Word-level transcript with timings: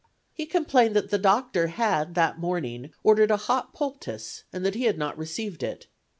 He 0.33 0.47
complained 0.47 0.95
that 0.95 1.11
the 1.11 1.19
doctor 1.19 1.67
had 1.67 2.15
that 2.15 2.39
morning 2.39 2.89
ordered 3.03 3.29
a 3.29 3.37
hot 3.37 3.71
poultice 3.71 4.45
and 4.51 4.65
that 4.65 4.73
he 4.73 4.85
had 4.85 4.97
not 4.97 5.15
received 5.15 5.61
it. 5.61 5.85